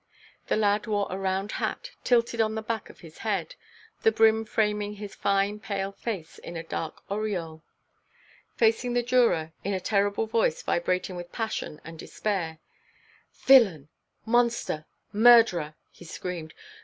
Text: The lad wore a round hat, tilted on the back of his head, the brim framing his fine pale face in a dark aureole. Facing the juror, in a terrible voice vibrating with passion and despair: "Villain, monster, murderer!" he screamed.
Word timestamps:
The 0.47 0.55
lad 0.55 0.87
wore 0.87 1.05
a 1.11 1.15
round 1.19 1.51
hat, 1.51 1.91
tilted 2.03 2.41
on 2.41 2.55
the 2.55 2.63
back 2.63 2.89
of 2.89 3.01
his 3.01 3.19
head, 3.19 3.53
the 4.01 4.11
brim 4.11 4.45
framing 4.45 4.93
his 4.95 5.13
fine 5.13 5.59
pale 5.59 5.91
face 5.91 6.39
in 6.39 6.57
a 6.57 6.63
dark 6.63 7.03
aureole. 7.07 7.61
Facing 8.55 8.93
the 8.93 9.03
juror, 9.03 9.53
in 9.63 9.75
a 9.75 9.79
terrible 9.79 10.25
voice 10.25 10.63
vibrating 10.63 11.15
with 11.15 11.31
passion 11.31 11.79
and 11.83 11.99
despair: 11.99 12.57
"Villain, 13.45 13.89
monster, 14.25 14.85
murderer!" 15.13 15.75
he 15.91 16.03
screamed. 16.03 16.55